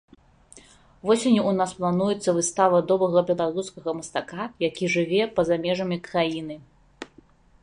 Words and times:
Восенню 1.09 1.41
ў 1.49 1.51
нас 1.59 1.71
плануецца 1.81 2.35
выстава 2.39 2.81
добрага 2.93 3.25
беларускага 3.29 3.89
мастака, 4.01 4.43
які 4.69 4.93
жыве 4.97 5.23
па-за 5.37 5.55
межамі 5.69 5.97
краіны. 6.11 6.55